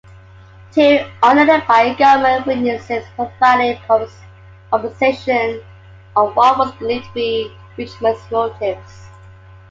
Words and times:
Two 0.71 1.05
unidentified 1.21 1.95
government 1.95 2.47
witnesses 2.47 3.05
provided 3.15 3.77
observations 4.73 5.61
of 6.15 6.35
what 6.35 6.57
was 6.57 6.71
believed 6.79 7.05
to 7.09 7.13
be 7.13 7.55
Richmond's 7.77 8.31
motives. 8.31 9.09